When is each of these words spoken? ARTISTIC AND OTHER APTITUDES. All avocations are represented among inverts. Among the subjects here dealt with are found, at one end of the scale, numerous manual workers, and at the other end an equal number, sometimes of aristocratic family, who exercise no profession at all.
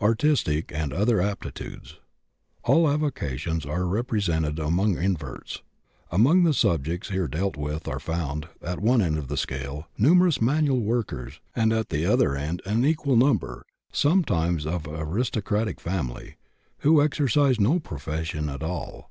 ARTISTIC 0.00 0.70
AND 0.72 0.92
OTHER 0.92 1.20
APTITUDES. 1.20 1.96
All 2.62 2.88
avocations 2.88 3.66
are 3.66 3.86
represented 3.88 4.60
among 4.60 4.96
inverts. 4.96 5.62
Among 6.12 6.44
the 6.44 6.54
subjects 6.54 7.08
here 7.08 7.26
dealt 7.26 7.56
with 7.56 7.88
are 7.88 7.98
found, 7.98 8.46
at 8.62 8.78
one 8.78 9.02
end 9.02 9.18
of 9.18 9.26
the 9.26 9.36
scale, 9.36 9.88
numerous 9.98 10.40
manual 10.40 10.78
workers, 10.78 11.40
and 11.56 11.72
at 11.72 11.88
the 11.88 12.06
other 12.06 12.36
end 12.36 12.62
an 12.64 12.84
equal 12.84 13.16
number, 13.16 13.64
sometimes 13.92 14.64
of 14.64 14.86
aristocratic 14.86 15.80
family, 15.80 16.36
who 16.86 17.02
exercise 17.02 17.58
no 17.58 17.80
profession 17.80 18.48
at 18.48 18.62
all. 18.62 19.10